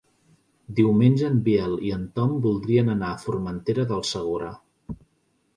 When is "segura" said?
4.17-4.53